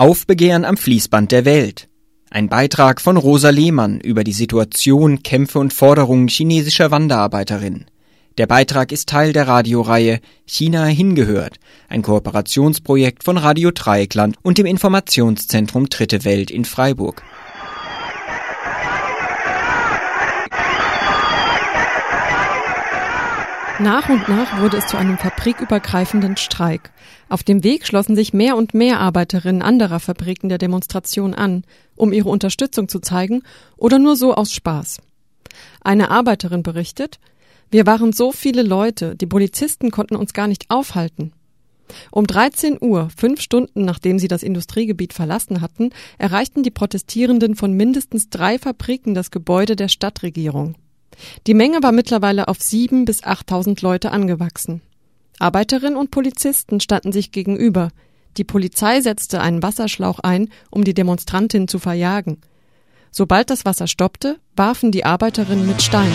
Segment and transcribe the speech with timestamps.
[0.00, 1.88] Aufbegehren am Fließband der Welt.
[2.30, 7.86] Ein Beitrag von Rosa Lehmann über die Situation, Kämpfe und Forderungen chinesischer Wanderarbeiterinnen.
[8.38, 11.58] Der Beitrag ist Teil der Radioreihe China hingehört,
[11.88, 17.24] ein Kooperationsprojekt von Radio Dreieckland und dem Informationszentrum Dritte Welt in Freiburg.
[23.80, 26.90] Nach und nach wurde es zu einem fabrikübergreifenden Streik.
[27.28, 31.62] Auf dem Weg schlossen sich mehr und mehr Arbeiterinnen anderer Fabriken der Demonstration an,
[31.94, 33.42] um ihre Unterstützung zu zeigen
[33.76, 34.98] oder nur so aus Spaß.
[35.80, 37.20] Eine Arbeiterin berichtet,
[37.70, 41.32] wir waren so viele Leute, die Polizisten konnten uns gar nicht aufhalten.
[42.10, 47.74] Um 13 Uhr, fünf Stunden nachdem sie das Industriegebiet verlassen hatten, erreichten die Protestierenden von
[47.74, 50.74] mindestens drei Fabriken das Gebäude der Stadtregierung.
[51.46, 54.82] Die Menge war mittlerweile auf sieben bis achttausend Leute angewachsen.
[55.38, 57.90] Arbeiterinnen und Polizisten standen sich gegenüber.
[58.36, 62.38] Die Polizei setzte einen Wasserschlauch ein, um die Demonstrantin zu verjagen.
[63.10, 66.12] Sobald das Wasser stoppte, warfen die Arbeiterinnen mit Steinen.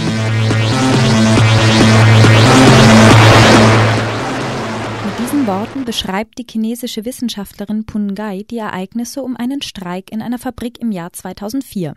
[5.05, 10.21] Mit diesen Worten beschreibt die chinesische Wissenschaftlerin Pun Gai die Ereignisse um einen Streik in
[10.21, 11.95] einer Fabrik im Jahr 2004.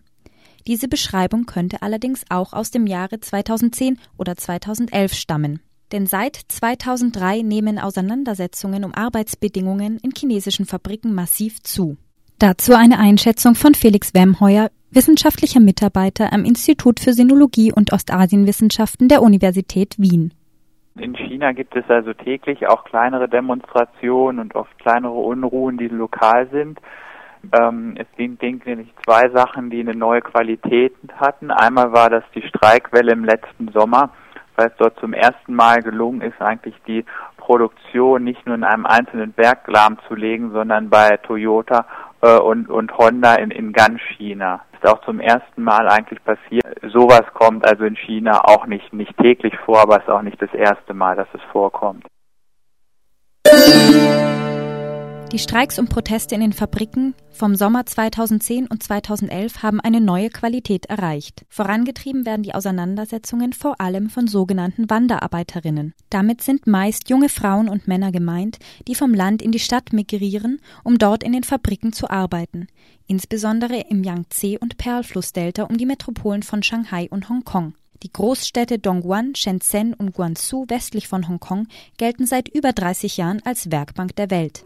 [0.66, 5.60] Diese Beschreibung könnte allerdings auch aus dem Jahre 2010 oder 2011 stammen.
[5.92, 11.96] Denn seit 2003 nehmen Auseinandersetzungen um Arbeitsbedingungen in chinesischen Fabriken massiv zu.
[12.40, 19.22] Dazu eine Einschätzung von Felix Wemheuer, wissenschaftlicher Mitarbeiter am Institut für Sinologie und Ostasienwissenschaften der
[19.22, 20.34] Universität Wien.
[20.98, 26.48] In China gibt es also täglich auch kleinere Demonstrationen und oft kleinere Unruhen, die lokal
[26.50, 26.80] sind.
[27.52, 31.50] Ähm, es sind, denke ich, zwei Sachen, die eine neue Qualität hatten.
[31.50, 34.10] Einmal war das die Streikwelle im letzten Sommer,
[34.56, 37.04] weil es dort zum ersten Mal gelungen ist, eigentlich die
[37.36, 41.86] Produktion nicht nur in einem einzelnen Werk lahmzulegen, sondern bei Toyota
[42.20, 44.62] äh, und, und Honda in, in ganz China.
[44.72, 46.66] Ist auch zum ersten Mal eigentlich passiert.
[46.92, 50.40] Sowas kommt also in China auch nicht, nicht täglich vor, aber es ist auch nicht
[50.42, 52.04] das erste Mal, dass es vorkommt.
[55.36, 60.30] Die Streiks und Proteste in den Fabriken vom Sommer 2010 und 2011 haben eine neue
[60.30, 61.44] Qualität erreicht.
[61.50, 65.92] Vorangetrieben werden die Auseinandersetzungen vor allem von sogenannten Wanderarbeiterinnen.
[66.08, 68.58] Damit sind meist junge Frauen und Männer gemeint,
[68.88, 72.66] die vom Land in die Stadt migrieren, um dort in den Fabriken zu arbeiten,
[73.06, 77.74] insbesondere im Yangtze- und Perlflussdelta um die Metropolen von Shanghai und Hongkong.
[78.02, 81.68] Die Großstädte Dongguan, Shenzhen und Guangzhou westlich von Hongkong
[81.98, 84.64] gelten seit über 30 Jahren als Werkbank der Welt.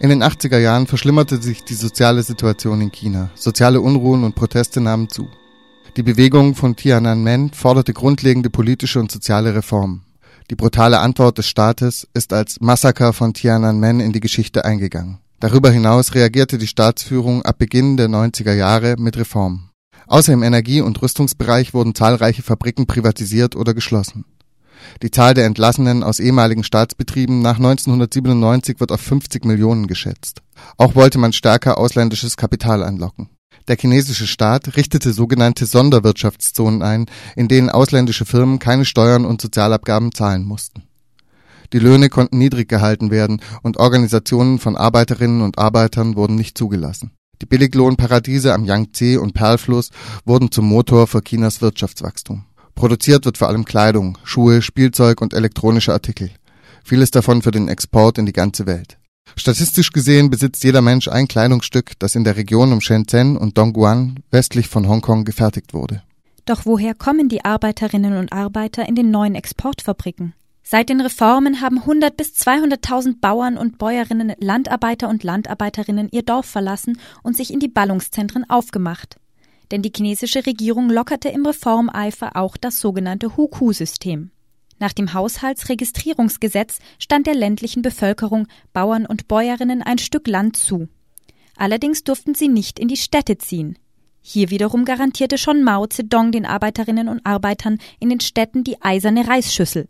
[0.00, 3.30] In den 80er Jahren verschlimmerte sich die soziale Situation in China.
[3.34, 5.28] Soziale Unruhen und Proteste nahmen zu.
[5.96, 10.04] Die Bewegung von Tiananmen forderte grundlegende politische und soziale Reformen.
[10.50, 15.18] Die brutale Antwort des Staates ist als Massaker von Tiananmen in die Geschichte eingegangen.
[15.40, 19.70] Darüber hinaus reagierte die Staatsführung ab Beginn der 90er Jahre mit Reformen.
[20.06, 24.24] Außer im Energie- und Rüstungsbereich wurden zahlreiche Fabriken privatisiert oder geschlossen.
[25.02, 30.42] Die Zahl der Entlassenen aus ehemaligen Staatsbetrieben nach 1997 wird auf 50 Millionen geschätzt.
[30.76, 33.28] Auch wollte man stärker ausländisches Kapital anlocken.
[33.68, 37.06] Der chinesische Staat richtete sogenannte Sonderwirtschaftszonen ein,
[37.36, 40.84] in denen ausländische Firmen keine Steuern und Sozialabgaben zahlen mussten.
[41.74, 47.10] Die Löhne konnten niedrig gehalten werden und Organisationen von Arbeiterinnen und Arbeitern wurden nicht zugelassen.
[47.42, 49.90] Die Billiglohnparadiese am Yangtze und Perlfluss
[50.24, 52.44] wurden zum Motor für Chinas Wirtschaftswachstum.
[52.78, 56.30] Produziert wird vor allem Kleidung, Schuhe, Spielzeug und elektronische Artikel.
[56.84, 58.98] Vieles davon für den Export in die ganze Welt.
[59.34, 64.20] Statistisch gesehen besitzt jeder Mensch ein Kleidungsstück, das in der Region um Shenzhen und Dongguan
[64.30, 66.04] westlich von Hongkong gefertigt wurde.
[66.44, 70.34] Doch woher kommen die Arbeiterinnen und Arbeiter in den neuen Exportfabriken?
[70.62, 76.46] Seit den Reformen haben 100 bis 200.000 Bauern und Bäuerinnen, Landarbeiter und Landarbeiterinnen ihr Dorf
[76.46, 79.16] verlassen und sich in die Ballungszentren aufgemacht
[79.70, 84.30] denn die chinesische Regierung lockerte im Reformeifer auch das sogenannte Huku-System.
[84.78, 90.88] Nach dem Haushaltsregistrierungsgesetz stand der ländlichen Bevölkerung, Bauern und Bäuerinnen ein Stück Land zu.
[91.56, 93.76] Allerdings durften sie nicht in die Städte ziehen.
[94.20, 99.26] Hier wiederum garantierte schon Mao Zedong den Arbeiterinnen und Arbeitern in den Städten die eiserne
[99.26, 99.88] Reisschüssel.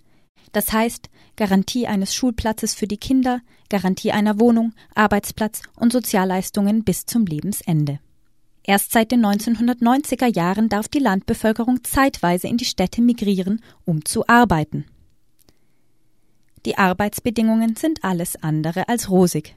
[0.53, 7.05] Das heißt, Garantie eines Schulplatzes für die Kinder, Garantie einer Wohnung, Arbeitsplatz und Sozialleistungen bis
[7.05, 8.01] zum Lebensende.
[8.69, 14.29] Erst seit den 1990er Jahren darf die Landbevölkerung zeitweise in die Städte migrieren, um zu
[14.29, 14.85] arbeiten.
[16.67, 19.57] Die Arbeitsbedingungen sind alles andere als rosig.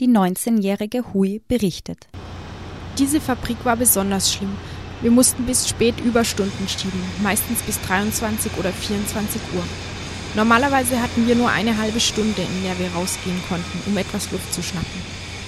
[0.00, 2.08] Die 19-jährige Hui berichtet.
[2.98, 4.56] Diese Fabrik war besonders schlimm.
[5.02, 9.62] Wir mussten bis spät Überstunden schieben, meistens bis 23 oder 24 Uhr.
[10.34, 14.52] Normalerweise hatten wir nur eine halbe Stunde, in der wir rausgehen konnten, um etwas Luft
[14.52, 15.00] zu schnappen.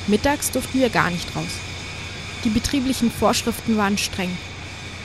[0.07, 1.59] Mittags durften wir gar nicht raus.
[2.45, 4.37] Die betrieblichen Vorschriften waren streng.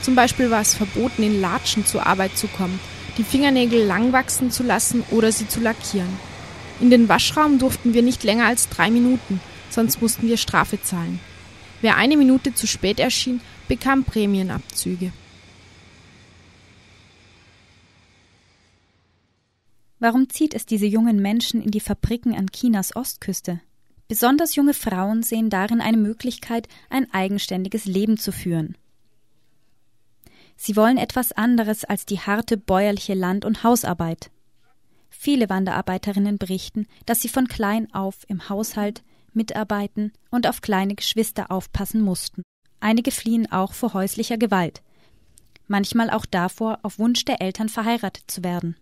[0.01, 2.79] Zum Beispiel war es verboten, in Latschen zur Arbeit zu kommen,
[3.17, 6.19] die Fingernägel lang wachsen zu lassen oder sie zu lackieren.
[6.79, 9.39] In den Waschraum durften wir nicht länger als drei Minuten,
[9.69, 11.19] sonst mussten wir Strafe zahlen.
[11.81, 15.11] Wer eine Minute zu spät erschien, bekam Prämienabzüge.
[19.99, 23.61] Warum zieht es diese jungen Menschen in die Fabriken an Chinas Ostküste?
[24.07, 28.77] Besonders junge Frauen sehen darin eine Möglichkeit, ein eigenständiges Leben zu führen.
[30.55, 34.31] Sie wollen etwas anderes als die harte bäuerliche Land- und Hausarbeit.
[35.09, 41.51] Viele Wanderarbeiterinnen berichten, dass sie von klein auf im Haushalt mitarbeiten und auf kleine Geschwister
[41.51, 42.43] aufpassen mussten.
[42.79, 44.81] Einige fliehen auch vor häuslicher Gewalt,
[45.67, 48.75] manchmal auch davor, auf Wunsch der Eltern verheiratet zu werden.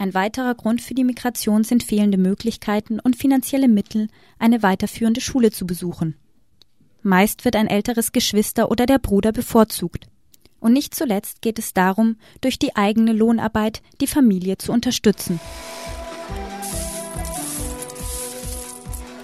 [0.00, 4.08] Ein weiterer Grund für die Migration sind fehlende Möglichkeiten und finanzielle Mittel,
[4.38, 6.16] eine weiterführende Schule zu besuchen.
[7.02, 10.06] Meist wird ein älteres Geschwister oder der Bruder bevorzugt.
[10.58, 15.38] Und nicht zuletzt geht es darum, durch die eigene Lohnarbeit die Familie zu unterstützen.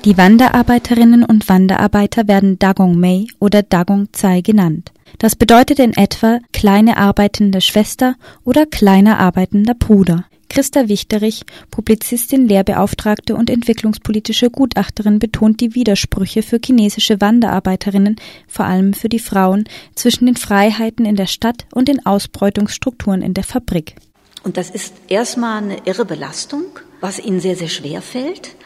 [0.05, 4.93] Die Wanderarbeiterinnen und Wanderarbeiter werden Dagong Mei oder Dagong Zai genannt.
[5.17, 10.27] Das bedeutet in etwa kleine arbeitende Schwester oder kleiner arbeitender Bruder.
[10.57, 18.17] Christa Wichterich, Publizistin, Lehrbeauftragte und entwicklungspolitische Gutachterin, betont die Widersprüche für chinesische Wanderarbeiterinnen,
[18.49, 19.65] vor allem für die Frauen,
[19.95, 23.97] zwischen den Freiheiten in der Stadt und den Ausbeutungsstrukturen in der Fabrik.
[24.45, 26.65] Und das ist erstmal eine irre Belastung,
[27.03, 28.57] was ihnen sehr, sehr schwer fällt.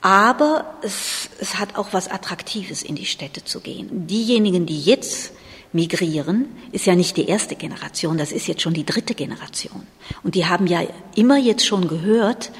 [0.00, 4.06] Aber es, es hat auch was Attraktives, in die Städte zu gehen.
[4.06, 5.32] Diejenigen, die jetzt
[5.76, 9.86] migrieren, ist ja nicht die erste Generation, das ist jetzt schon die dritte Generation.
[10.24, 10.82] Und die haben ja
[11.14, 12.50] immer jetzt schon gehört,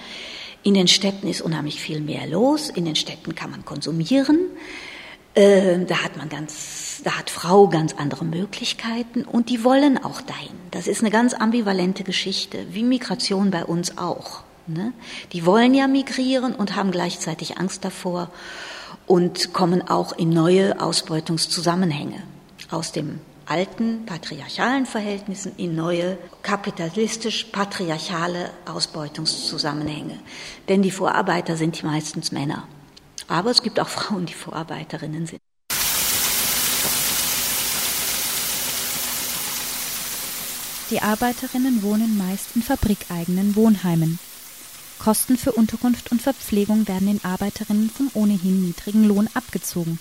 [0.62, 4.38] in den Städten ist unheimlich viel mehr los, in den Städten kann man konsumieren,
[5.34, 10.20] äh, da hat man ganz, da hat Frau ganz andere Möglichkeiten und die wollen auch
[10.20, 10.56] dahin.
[10.70, 14.42] Das ist eine ganz ambivalente Geschichte, wie Migration bei uns auch.
[14.66, 14.92] Ne?
[15.32, 18.30] Die wollen ja migrieren und haben gleichzeitig Angst davor
[19.06, 22.22] und kommen auch in neue Ausbeutungszusammenhänge
[22.70, 30.18] aus dem alten patriarchalen Verhältnissen in neue kapitalistisch-patriarchale Ausbeutungszusammenhänge.
[30.68, 32.66] Denn die Vorarbeiter sind meistens Männer.
[33.28, 35.40] Aber es gibt auch Frauen, die Vorarbeiterinnen sind.
[40.90, 44.20] Die Arbeiterinnen wohnen meist in fabrikeigenen Wohnheimen.
[45.00, 49.98] Kosten für Unterkunft und Verpflegung werden den Arbeiterinnen vom ohnehin niedrigen Lohn abgezogen.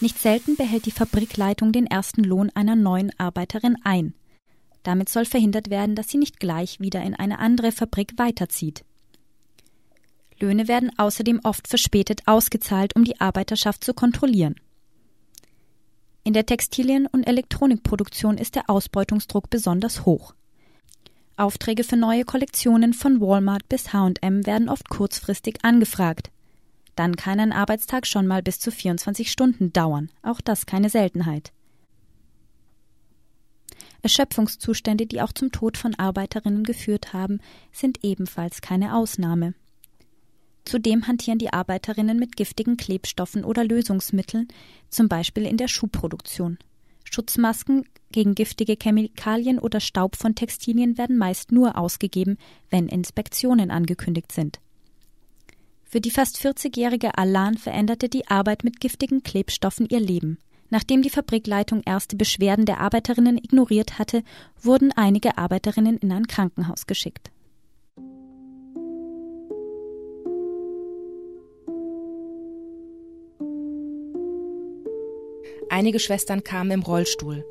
[0.00, 4.14] Nicht selten behält die Fabrikleitung den ersten Lohn einer neuen Arbeiterin ein.
[4.82, 8.84] Damit soll verhindert werden, dass sie nicht gleich wieder in eine andere Fabrik weiterzieht.
[10.38, 14.54] Löhne werden außerdem oft verspätet ausgezahlt, um die Arbeiterschaft zu kontrollieren.
[16.24, 20.34] In der Textilien- und Elektronikproduktion ist der Ausbeutungsdruck besonders hoch.
[21.36, 26.30] Aufträge für neue Kollektionen von Walmart bis HM werden oft kurzfristig angefragt.
[26.96, 31.52] Dann kann ein Arbeitstag schon mal bis zu 24 Stunden dauern, auch das keine Seltenheit.
[34.02, 37.40] Erschöpfungszustände, die auch zum Tod von Arbeiterinnen geführt haben,
[37.72, 39.54] sind ebenfalls keine Ausnahme.
[40.64, 44.48] Zudem hantieren die Arbeiterinnen mit giftigen Klebstoffen oder Lösungsmitteln,
[44.88, 46.58] zum Beispiel in der Schuhproduktion.
[47.04, 54.32] Schutzmasken gegen giftige Chemikalien oder Staub von Textilien werden meist nur ausgegeben, wenn Inspektionen angekündigt
[54.32, 54.60] sind.
[55.90, 60.38] Für die fast 40-jährige Alan veränderte die Arbeit mit giftigen Klebstoffen ihr Leben.
[60.68, 64.22] Nachdem die Fabrikleitung erste Beschwerden der Arbeiterinnen ignoriert hatte,
[64.62, 67.32] wurden einige Arbeiterinnen in ein Krankenhaus geschickt.
[75.70, 77.44] Einige Schwestern kamen im Rollstuhl.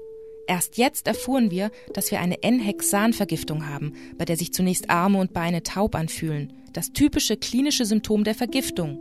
[0.48, 5.34] Erst jetzt erfuhren wir, dass wir eine N-Hexan-Vergiftung haben, bei der sich zunächst Arme und
[5.34, 9.00] Beine taub anfühlen das typische klinische Symptom der Vergiftung.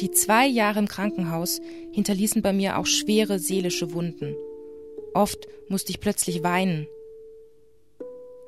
[0.00, 1.60] Die zwei Jahre im Krankenhaus
[1.92, 4.34] hinterließen bei mir auch schwere seelische Wunden.
[5.14, 6.86] Oft musste ich plötzlich weinen.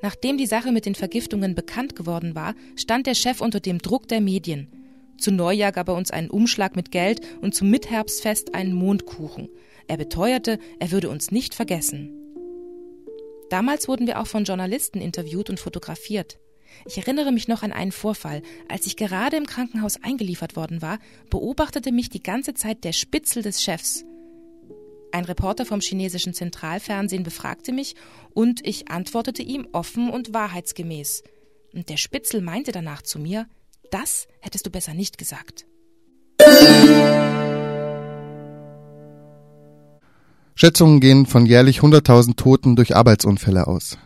[0.03, 4.09] Nachdem die Sache mit den Vergiftungen bekannt geworden war, stand der Chef unter dem Druck
[4.09, 4.69] der Medien.
[5.19, 9.49] Zu Neujahr gab er uns einen Umschlag mit Geld und zum Mitherbstfest einen Mondkuchen.
[9.87, 12.11] Er beteuerte, er würde uns nicht vergessen.
[13.51, 16.39] Damals wurden wir auch von Journalisten interviewt und fotografiert.
[16.87, 18.43] Ich erinnere mich noch an einen Vorfall.
[18.69, 20.99] Als ich gerade im Krankenhaus eingeliefert worden war,
[21.31, 24.05] beobachtete mich die ganze Zeit der Spitzel des Chefs.
[25.13, 27.95] Ein Reporter vom chinesischen Zentralfernsehen befragte mich
[28.33, 31.23] und ich antwortete ihm offen und wahrheitsgemäß.
[31.73, 33.47] Und der Spitzel meinte danach zu mir,
[33.91, 35.67] das hättest du besser nicht gesagt.
[40.57, 43.99] Schätzungen gehen von jährlich 100.000 Toten durch Arbeitsunfälle aus.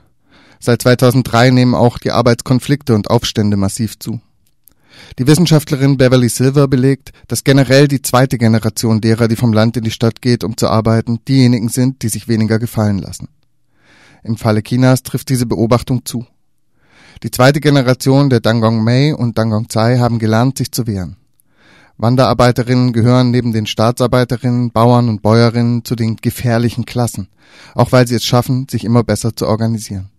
[0.61, 4.21] Seit 2003 nehmen auch die Arbeitskonflikte und Aufstände massiv zu.
[5.19, 9.85] Die Wissenschaftlerin Beverly Silver belegt, dass generell die zweite Generation derer, die vom Land in
[9.85, 13.29] die Stadt geht, um zu arbeiten, diejenigen sind, die sich weniger gefallen lassen.
[14.25, 16.27] Im Falle Chinas trifft diese Beobachtung zu.
[17.23, 21.17] Die zweite Generation der Dangong Mei und Dangong Tsai haben gelernt, sich zu wehren.
[21.97, 27.29] Wanderarbeiterinnen gehören neben den Staatsarbeiterinnen, Bauern und Bäuerinnen zu den gefährlichen Klassen,
[27.75, 30.11] auch weil sie es schaffen, sich immer besser zu organisieren.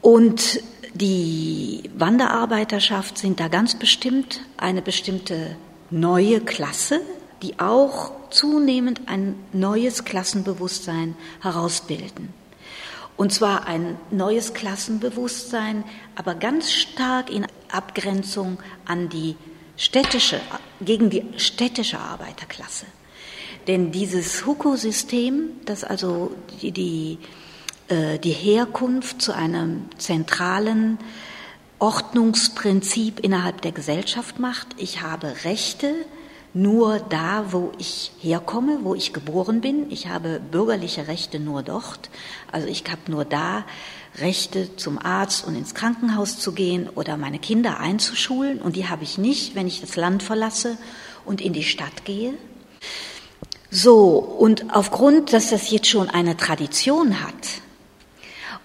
[0.00, 0.60] Und
[0.94, 5.56] die Wanderarbeiterschaft sind da ganz bestimmt eine bestimmte
[5.90, 7.00] neue Klasse,
[7.42, 12.32] die auch zunehmend ein neues Klassenbewusstsein herausbilden.
[13.16, 19.36] Und zwar ein neues Klassenbewusstsein, aber ganz stark in Abgrenzung an die
[19.76, 20.40] städtische,
[20.80, 22.86] gegen die städtische Arbeiterklasse.
[23.66, 27.18] Denn dieses Huko-System, das also die, die
[27.90, 30.98] die Herkunft zu einem zentralen
[31.78, 34.66] Ordnungsprinzip innerhalb der Gesellschaft macht.
[34.76, 35.94] Ich habe Rechte
[36.54, 39.90] nur da, wo ich herkomme, wo ich geboren bin.
[39.90, 42.10] Ich habe bürgerliche Rechte nur dort.
[42.50, 43.64] Also ich habe nur da
[44.18, 48.60] Rechte zum Arzt und ins Krankenhaus zu gehen oder meine Kinder einzuschulen.
[48.60, 50.76] Und die habe ich nicht, wenn ich das Land verlasse
[51.24, 52.34] und in die Stadt gehe.
[53.70, 57.62] So, und aufgrund, dass das jetzt schon eine Tradition hat,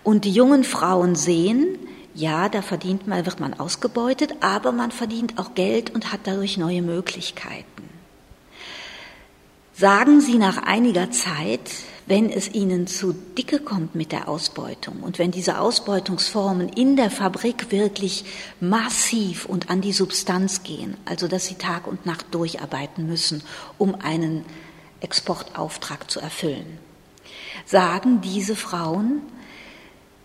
[0.03, 1.79] und die jungen Frauen sehen,
[2.15, 6.57] ja, da verdient man, wird man ausgebeutet, aber man verdient auch Geld und hat dadurch
[6.57, 7.65] neue Möglichkeiten.
[9.75, 11.72] Sagen Sie nach einiger Zeit,
[12.05, 17.10] wenn es Ihnen zu dicke kommt mit der Ausbeutung und wenn diese Ausbeutungsformen in der
[17.10, 18.25] Fabrik wirklich
[18.60, 23.41] massiv und an die Substanz gehen, also dass Sie Tag und Nacht durcharbeiten müssen,
[23.79, 24.45] um einen
[25.00, 26.77] Exportauftrag zu erfüllen,
[27.65, 29.24] sagen diese Frauen,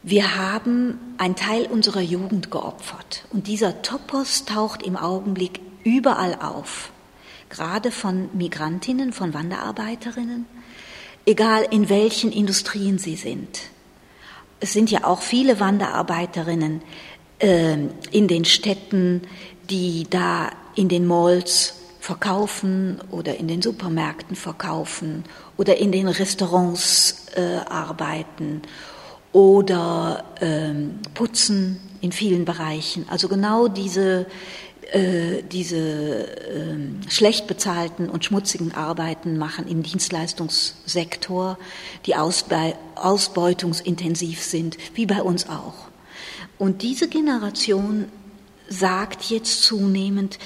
[0.02, 3.24] wir haben einen Teil unserer Jugend geopfert.
[3.30, 6.90] Und dieser Topos taucht im Augenblick überall auf,
[7.48, 10.46] gerade von Migrantinnen, von Wanderarbeiterinnen,
[11.26, 13.60] egal in welchen Industrien sie sind.
[14.60, 16.82] Es sind ja auch viele Wanderarbeiterinnen
[17.38, 17.76] äh,
[18.10, 19.22] in den Städten,
[19.70, 25.24] die da in den Malls verkaufen oder in den Supermärkten verkaufen
[25.56, 28.62] oder in den Restaurants äh, arbeiten
[29.32, 33.06] oder ähm, Putzen in vielen Bereichen.
[33.08, 34.26] Also genau diese,
[34.92, 36.76] äh, diese äh,
[37.08, 41.58] schlecht bezahlten und schmutzigen Arbeiten machen im Dienstleistungssektor,
[42.06, 45.88] die ausbe ausbeutungsintensiv sind, wie bei uns auch.
[46.58, 48.06] Und diese Generation
[48.68, 50.38] sagt jetzt zunehmend,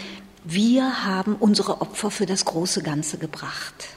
[0.45, 3.89] wir haben unsere Opfer für das große Ganze gebracht.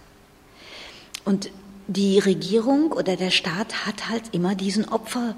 [1.26, 1.50] Und
[1.88, 5.36] die Regierung oder der Staat hat halt immer diesen Opfer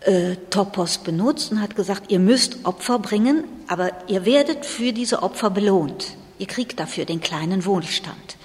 [0.00, 5.22] äh, Topos benutzt und hat gesagt, ihr müsst Opfer bringen, aber ihr werdet für diese
[5.22, 6.16] Opfer belohnt.
[6.38, 8.36] Ihr kriegt dafür den kleinen Wohlstand.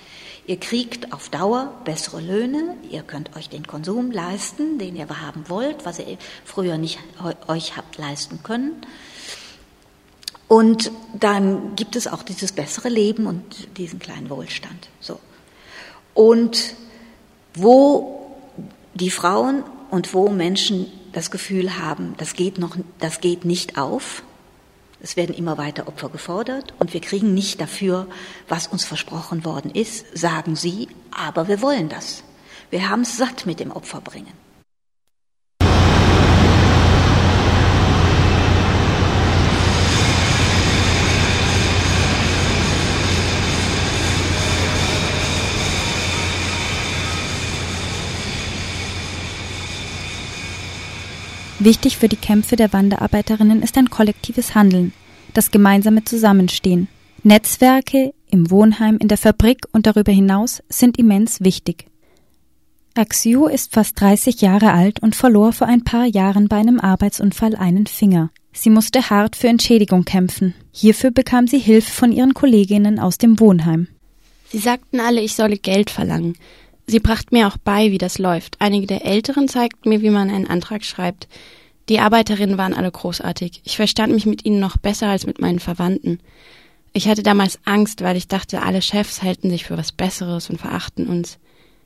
[0.46, 5.50] Ihr kriegt auf Dauer bessere Löhne, ihr könnt euch den Konsum leisten, den ihr haben
[5.50, 7.00] wollt, was ihr früher nicht
[7.48, 8.74] euch habt leisten können.
[10.48, 13.44] Und dann gibt es auch dieses bessere Leben und
[13.78, 14.88] diesen kleinen Wohlstand.
[15.02, 15.20] So.
[16.14, 16.76] Und
[17.62, 18.36] wo
[18.94, 24.24] die Frauen und wo Menschen das Gefühl haben, das geht noch, das geht nicht auf.
[25.00, 28.08] Es werden immer weiter Opfer gefordert und wir kriegen nicht dafür,
[28.48, 32.24] was uns versprochen worden ist, sagen sie, aber wir wollen das.
[32.70, 34.47] Wir haben es satt mit dem Opferbringen.
[51.68, 54.94] Wichtig für die Kämpfe der Wanderarbeiterinnen ist ein kollektives Handeln,
[55.34, 56.88] das gemeinsame Zusammenstehen.
[57.24, 61.88] Netzwerke im Wohnheim, in der Fabrik und darüber hinaus sind immens wichtig.
[62.96, 67.58] Axiu ist fast 30 Jahre alt und verlor vor ein paar Jahren bei einem Arbeitsunfall
[67.58, 68.30] einen Finger.
[68.54, 70.54] Sie musste hart für Entschädigung kämpfen.
[70.72, 73.90] Hierfür bekam sie Hilfe von ihren Kolleginnen aus dem Wohnheim.
[74.48, 76.38] Sie sagten alle, ich solle Geld verlangen.
[76.90, 78.56] Sie brachten mir auch bei, wie das läuft.
[78.60, 81.28] Einige der Älteren zeigten mir, wie man einen Antrag schreibt.
[81.90, 83.62] Die Arbeiterinnen waren alle großartig.
[83.66, 86.20] Ich verstand mich mit ihnen noch besser als mit meinen Verwandten.
[86.94, 90.60] Ich hatte damals Angst, weil ich dachte, alle Chefs halten sich für was Besseres und
[90.62, 91.40] verachten uns.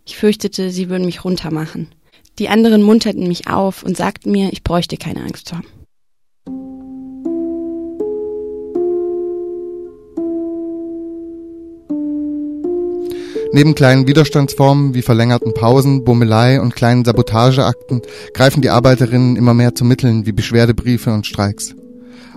[0.05, 1.89] Ich fürchtete, sie würden mich runtermachen.
[2.37, 5.67] Die anderen munterten mich auf und sagten mir, ich bräuchte keine Angst zu haben.
[13.53, 18.01] Neben kleinen Widerstandsformen wie verlängerten Pausen, Bummelei und kleinen Sabotageakten
[18.33, 21.75] greifen die Arbeiterinnen immer mehr zu Mitteln wie Beschwerdebriefe und Streiks.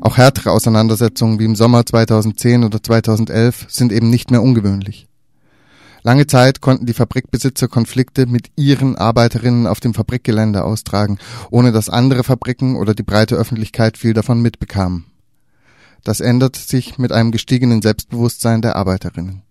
[0.00, 5.06] Auch härtere Auseinandersetzungen wie im Sommer 2010 oder 2011 sind eben nicht mehr ungewöhnlich.
[6.02, 11.18] Lange Zeit konnten die Fabrikbesitzer Konflikte mit ihren Arbeiterinnen auf dem Fabrikgelände austragen,
[11.50, 15.04] ohne dass andere Fabriken oder die breite Öffentlichkeit viel davon mitbekamen.
[16.02, 19.44] Das ändert sich mit einem gestiegenen Selbstbewusstsein der Arbeiterinnen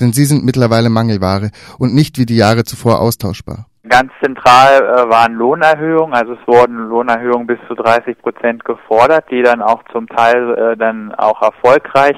[0.00, 3.66] denn sie sind mittlerweile Mangelware und nicht wie die Jahre zuvor austauschbar.
[3.88, 9.42] Ganz zentral äh, waren Lohnerhöhungen, also es wurden Lohnerhöhungen bis zu 30 Prozent gefordert, die
[9.42, 12.16] dann auch zum Teil äh, dann auch erfolgreich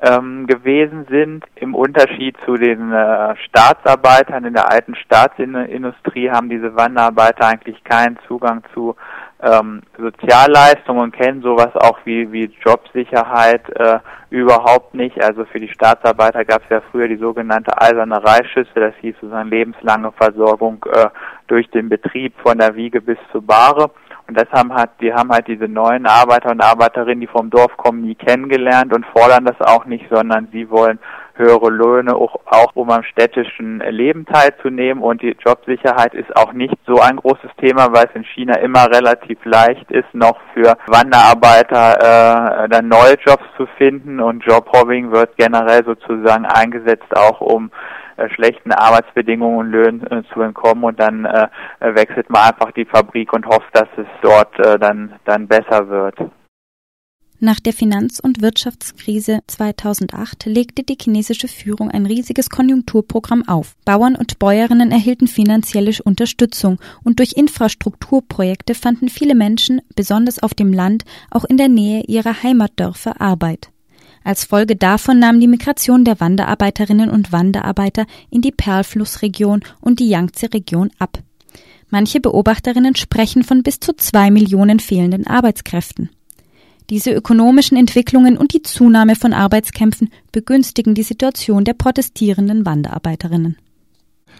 [0.00, 1.44] ähm, gewesen sind.
[1.56, 8.18] Im Unterschied zu den äh, Staatsarbeitern in der alten Staatsindustrie haben diese Wanderarbeiter eigentlich keinen
[8.26, 8.94] Zugang zu
[9.40, 15.22] ähm, Sozialleistungen kennen sowas auch wie, wie Jobsicherheit äh, überhaupt nicht.
[15.22, 19.50] Also für die Staatsarbeiter gab es ja früher die sogenannte eiserne Reisschüssel, das hieß sozusagen
[19.50, 21.08] lebenslange Versorgung äh,
[21.46, 23.90] durch den Betrieb von der Wiege bis zur Bahre.
[24.26, 27.74] Und das haben halt, die haben halt diese neuen Arbeiter und Arbeiterinnen, die vom Dorf
[27.78, 30.98] kommen, nie kennengelernt und fordern das auch nicht, sondern sie wollen
[31.38, 35.02] höhere Löhne, auch, auch um am städtischen Leben teilzunehmen.
[35.02, 38.86] Und die Jobsicherheit ist auch nicht so ein großes Thema, weil es in China immer
[38.86, 44.20] relativ leicht ist, noch für Wanderarbeiter äh, dann neue Jobs zu finden.
[44.20, 47.70] Und Jobhobbing wird generell sozusagen eingesetzt, auch um
[48.18, 51.48] äh, schlechten Arbeitsbedingungen und Löhnen äh, zu entkommen und dann äh,
[51.80, 56.16] wechselt man einfach die Fabrik und hofft, dass es dort äh, dann, dann besser wird.
[57.40, 63.76] Nach der Finanz- und Wirtschaftskrise 2008 legte die chinesische Führung ein riesiges Konjunkturprogramm auf.
[63.84, 70.72] Bauern und Bäuerinnen erhielten finanzielle Unterstützung und durch Infrastrukturprojekte fanden viele Menschen, besonders auf dem
[70.72, 73.70] Land, auch in der Nähe ihrer Heimatdörfer Arbeit.
[74.24, 80.08] Als Folge davon nahm die Migration der Wanderarbeiterinnen und Wanderarbeiter in die Perlflussregion und die
[80.08, 81.20] Yangtze-Region ab.
[81.88, 86.10] Manche Beobachterinnen sprechen von bis zu zwei Millionen fehlenden Arbeitskräften.
[86.90, 93.58] Diese ökonomischen Entwicklungen und die Zunahme von Arbeitskämpfen begünstigen die Situation der protestierenden Wanderarbeiterinnen.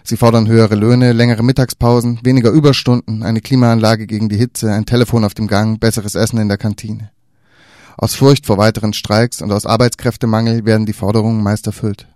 [0.02, 5.24] Sie fordern höhere Löhne, längere Mittagspausen, weniger Überstunden, eine Klimaanlage gegen die Hitze, ein Telefon
[5.24, 7.10] auf dem Gang, besseres Essen in der Kantine.
[7.98, 12.08] Aus Furcht vor weiteren Streiks und aus Arbeitskräftemangel werden die Forderungen meist erfüllt.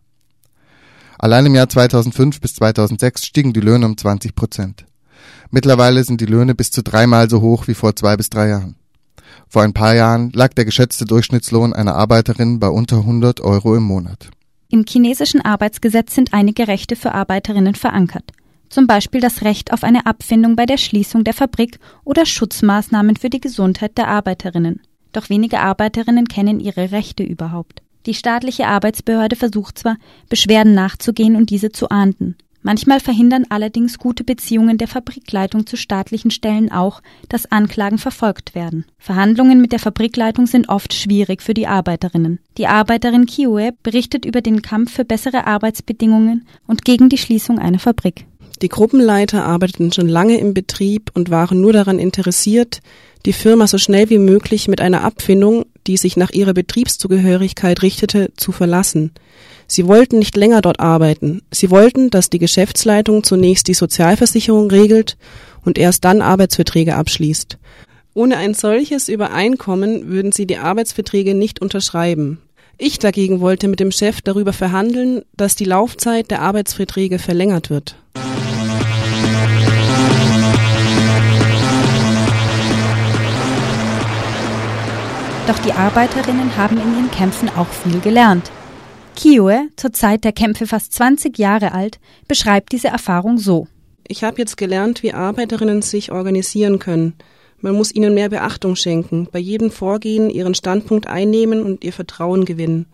[1.18, 4.86] Allein im Jahr 2005 bis 2006 stiegen die Löhne um 20 Prozent.
[5.50, 8.76] Mittlerweile sind die Löhne bis zu dreimal so hoch wie vor zwei bis drei Jahren.
[9.48, 13.82] Vor ein paar Jahren lag der geschätzte Durchschnittslohn einer Arbeiterin bei unter 100 Euro im
[13.82, 14.30] Monat.
[14.68, 18.32] Im chinesischen Arbeitsgesetz sind einige Rechte für Arbeiterinnen verankert.
[18.70, 23.28] Zum Beispiel das Recht auf eine Abfindung bei der Schließung der Fabrik oder Schutzmaßnahmen für
[23.28, 24.80] die Gesundheit der Arbeiterinnen.
[25.12, 27.82] Doch wenige Arbeiterinnen kennen ihre Rechte überhaupt.
[28.06, 29.96] Die staatliche Arbeitsbehörde versucht zwar,
[30.30, 32.36] Beschwerden nachzugehen und diese zu ahnden.
[32.62, 38.84] Manchmal verhindern allerdings gute Beziehungen der Fabrikleitung zu staatlichen Stellen auch, dass Anklagen verfolgt werden.
[38.98, 42.38] Verhandlungen mit der Fabrikleitung sind oft schwierig für die Arbeiterinnen.
[42.58, 47.80] Die Arbeiterin Kioe berichtet über den Kampf für bessere Arbeitsbedingungen und gegen die Schließung einer
[47.80, 48.26] Fabrik.
[48.62, 52.80] Die Gruppenleiter arbeiteten schon lange im Betrieb und waren nur daran interessiert,
[53.26, 58.32] die Firma so schnell wie möglich mit einer Abfindung, die sich nach ihrer Betriebszugehörigkeit richtete,
[58.36, 59.12] zu verlassen.
[59.74, 61.40] Sie wollten nicht länger dort arbeiten.
[61.50, 65.16] Sie wollten, dass die Geschäftsleitung zunächst die Sozialversicherung regelt
[65.64, 67.56] und erst dann Arbeitsverträge abschließt.
[68.12, 72.42] Ohne ein solches Übereinkommen würden sie die Arbeitsverträge nicht unterschreiben.
[72.76, 77.96] Ich dagegen wollte mit dem Chef darüber verhandeln, dass die Laufzeit der Arbeitsverträge verlängert wird.
[85.46, 88.52] Doch die Arbeiterinnen haben in ihren Kämpfen auch viel gelernt.
[89.16, 93.68] Kioe, zur Zeit der Kämpfe fast 20 Jahre alt, beschreibt diese Erfahrung so.
[94.08, 97.14] Ich habe jetzt gelernt, wie Arbeiterinnen sich organisieren können.
[97.60, 102.44] Man muss ihnen mehr Beachtung schenken, bei jedem Vorgehen ihren Standpunkt einnehmen und ihr Vertrauen
[102.44, 102.86] gewinnen.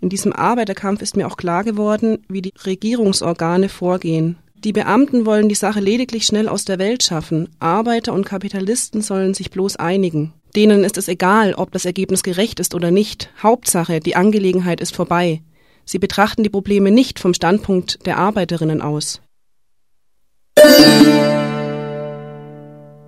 [0.00, 4.36] In diesem Arbeiterkampf ist mir auch klar geworden, wie die Regierungsorgane vorgehen.
[4.64, 7.48] Die Beamten wollen die Sache lediglich schnell aus der Welt schaffen.
[7.60, 10.32] Arbeiter und Kapitalisten sollen sich bloß einigen.
[10.56, 13.30] Denen ist es egal, ob das Ergebnis gerecht ist oder nicht.
[13.42, 15.42] Hauptsache, die Angelegenheit ist vorbei.
[15.84, 19.20] Sie betrachten die Probleme nicht vom Standpunkt der Arbeiterinnen aus.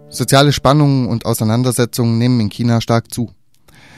[0.08, 3.30] Soziale Spannungen und Auseinandersetzungen nehmen in China stark zu.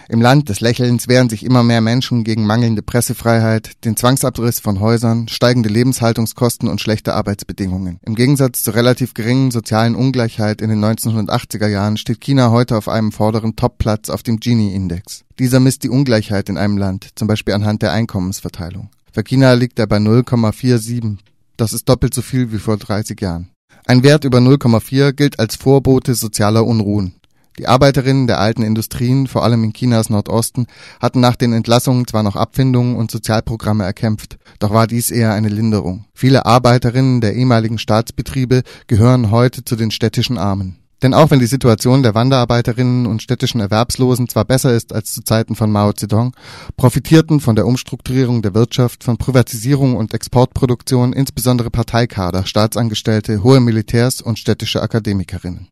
[0.08, 4.80] Im Land des Lächelns wehren sich immer mehr Menschen gegen mangelnde Pressefreiheit, den Zwangsabriss von
[4.80, 7.98] Häusern, steigende Lebenshaltungskosten und schlechte Arbeitsbedingungen.
[8.04, 12.88] Im Gegensatz zur relativ geringen sozialen Ungleichheit in den 1980er Jahren steht China heute auf
[12.88, 15.24] einem vorderen Topplatz auf dem Gini-Index.
[15.38, 18.90] Dieser misst die Ungleichheit in einem Land, zum Beispiel anhand der Einkommensverteilung.
[19.10, 21.18] Für China liegt er bei 0,47.
[21.56, 23.48] Das ist doppelt so viel wie vor 30 Jahren.
[23.86, 27.14] Ein Wert über 0,4 gilt als Vorbote sozialer Unruhen.
[27.58, 30.66] Die Arbeiterinnen der alten Industrien, vor allem in Chinas Nordosten,
[31.00, 35.48] hatten nach den Entlassungen zwar noch Abfindungen und Sozialprogramme erkämpft, doch war dies eher eine
[35.48, 36.04] Linderung.
[36.14, 40.78] Viele Arbeiterinnen der ehemaligen Staatsbetriebe gehören heute zu den städtischen Armen.
[41.02, 45.22] Denn auch wenn die Situation der Wanderarbeiterinnen und städtischen Erwerbslosen zwar besser ist als zu
[45.22, 46.34] Zeiten von Mao Zedong,
[46.76, 54.22] profitierten von der Umstrukturierung der Wirtschaft, von Privatisierung und Exportproduktion insbesondere Parteikader, Staatsangestellte, hohe Militärs
[54.22, 55.68] und städtische Akademikerinnen.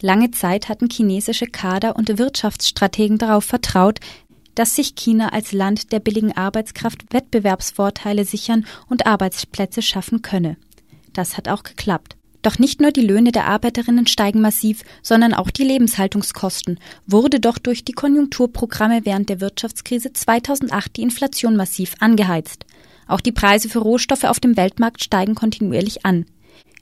[0.00, 4.00] Lange Zeit hatten chinesische Kader und Wirtschaftsstrategen darauf vertraut,
[4.54, 10.56] dass sich China als Land der billigen Arbeitskraft Wettbewerbsvorteile sichern und Arbeitsplätze schaffen könne.
[11.12, 12.16] Das hat auch geklappt.
[12.42, 16.78] Doch nicht nur die Löhne der Arbeiterinnen steigen massiv, sondern auch die Lebenshaltungskosten.
[17.06, 22.66] Wurde doch durch die Konjunkturprogramme während der Wirtschaftskrise 2008 die Inflation massiv angeheizt.
[23.06, 26.26] Auch die Preise für Rohstoffe auf dem Weltmarkt steigen kontinuierlich an.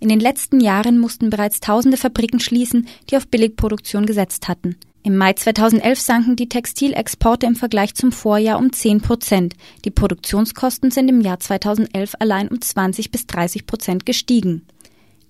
[0.02, 4.74] In den letzten Jahren mussten bereits tausende Fabriken schließen, die auf Billigproduktion gesetzt hatten.
[5.04, 9.54] Im Mai 2011 sanken die Textilexporte im Vergleich zum Vorjahr um 10 Prozent.
[9.84, 14.66] Die Produktionskosten sind im Jahr 2011 allein um 20 bis 30 Prozent gestiegen.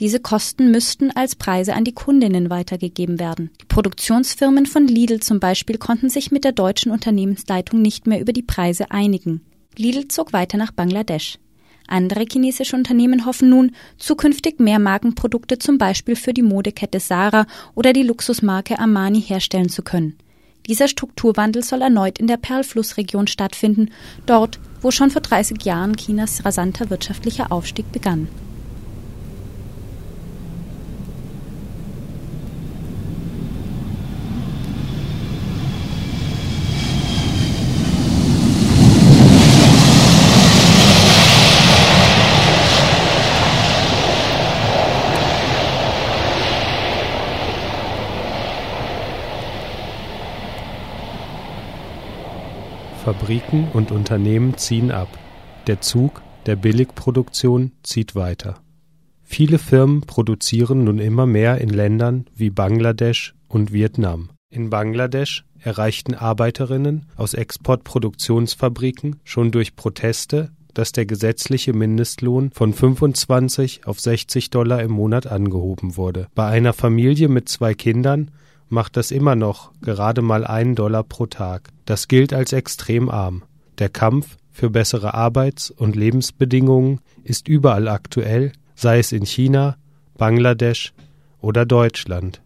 [0.01, 3.51] Diese Kosten müssten als Preise an die Kundinnen weitergegeben werden.
[3.61, 8.33] Die Produktionsfirmen von Lidl zum Beispiel konnten sich mit der deutschen Unternehmensleitung nicht mehr über
[8.33, 9.43] die Preise einigen.
[9.77, 11.37] Lidl zog weiter nach Bangladesch.
[11.93, 17.93] Andere chinesische Unternehmen hoffen nun, zukünftig mehr Markenprodukte zum Beispiel für die Modekette Sarah oder
[17.93, 20.17] die Luxusmarke Armani herstellen zu können.
[20.67, 23.91] Dieser Strukturwandel soll erneut in der Perlflussregion stattfinden,
[24.25, 28.27] dort, wo schon vor 30 Jahren Chinas rasanter wirtschaftlicher Aufstieg begann.
[53.03, 55.09] Fabriken und Unternehmen ziehen ab.
[55.67, 58.61] Der Zug der Billigproduktion zieht weiter.
[59.25, 64.31] Viele Firmen produzieren nun immer mehr in Ländern wie Bangladesch und Vietnam.
[64.51, 73.85] In Bangladesch erreichten Arbeiterinnen aus Exportproduktionsfabriken schon durch Proteste, dass der gesetzliche Mindestlohn von 25
[73.85, 76.29] auf 60 Dollar im Monat angehoben wurde.
[76.37, 78.31] Bei einer Familie mit zwei Kindern
[78.73, 81.69] macht das immer noch gerade mal einen Dollar pro Tag.
[81.85, 83.43] Das gilt als extrem arm.
[83.79, 89.77] Der Kampf für bessere Arbeits- und Lebensbedingungen ist überall aktuell, sei es in China,
[90.17, 90.93] Bangladesch
[91.41, 92.43] oder Deutschland.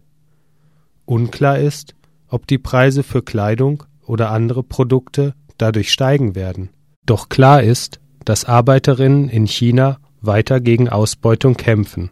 [1.05, 1.95] Unklar ist,
[2.27, 6.69] ob die Preise für Kleidung oder andere Produkte dadurch steigen werden.
[7.05, 12.09] Doch klar ist, dass Arbeiterinnen in China weiter gegen Ausbeutung kämpfen.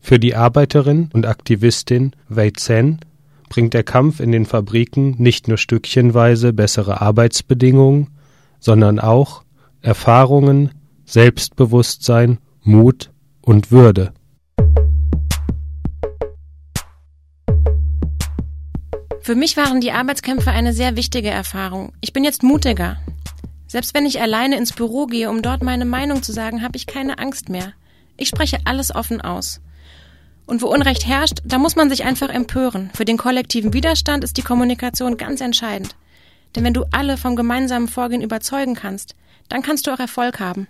[0.00, 3.00] Für die Arbeiterin und Aktivistin Wei Zhen
[3.54, 8.08] bringt der Kampf in den Fabriken nicht nur stückchenweise bessere Arbeitsbedingungen,
[8.58, 9.44] sondern auch
[9.80, 10.72] Erfahrungen,
[11.04, 13.12] Selbstbewusstsein, Mut
[13.42, 14.12] und Würde.
[19.20, 21.92] Für mich waren die Arbeitskämpfe eine sehr wichtige Erfahrung.
[22.00, 22.96] Ich bin jetzt mutiger.
[23.68, 26.88] Selbst wenn ich alleine ins Büro gehe, um dort meine Meinung zu sagen, habe ich
[26.88, 27.72] keine Angst mehr.
[28.16, 29.60] Ich spreche alles offen aus.
[30.46, 32.90] Und wo Unrecht herrscht, da muss man sich einfach empören.
[32.94, 35.96] Für den kollektiven Widerstand ist die Kommunikation ganz entscheidend.
[36.54, 39.14] Denn wenn du alle vom gemeinsamen Vorgehen überzeugen kannst,
[39.48, 40.68] dann kannst du auch Erfolg haben.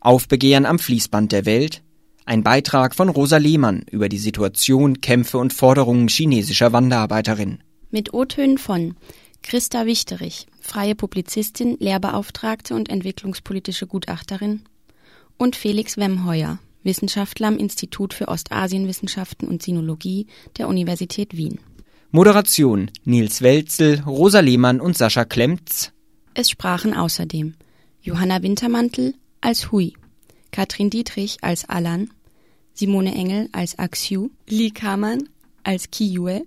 [0.00, 1.82] Aufbegehren am Fließband der Welt.
[2.24, 7.62] Ein Beitrag von Rosa Lehmann über die Situation, Kämpfe und Forderungen chinesischer Wanderarbeiterinnen.
[7.90, 8.96] Mit O-Tönen von
[9.46, 14.62] Christa Wichterich, freie Publizistin, Lehrbeauftragte und entwicklungspolitische Gutachterin
[15.36, 20.26] und Felix Wemheuer, Wissenschaftler am Institut für Ostasienwissenschaften und Sinologie
[20.58, 21.60] der Universität Wien.
[22.10, 25.92] Moderation Nils Welzel, Rosa Lehmann und Sascha Klemtz.
[26.34, 27.54] Es sprachen außerdem
[28.02, 29.92] Johanna Wintermantel als Hui,
[30.50, 32.10] Katrin Dietrich als Alan,
[32.74, 35.28] Simone Engel als Axiu, Li Kamann
[35.62, 36.42] als Kiyue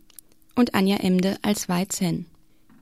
[0.54, 2.26] und Anja Emde als Wei Zen.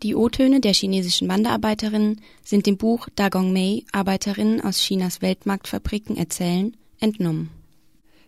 [0.04, 6.78] Die O-Töne der chinesischen Wanderarbeiterinnen sind dem Buch Dagong Mei Arbeiterinnen aus Chinas Weltmarktfabriken erzählen
[7.00, 7.50] entnommen.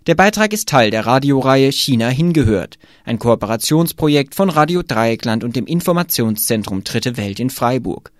[0.07, 5.67] Der Beitrag ist Teil der Radioreihe China hingehört, ein Kooperationsprojekt von Radio Dreieckland und dem
[5.67, 8.11] Informationszentrum Dritte Welt in Freiburg.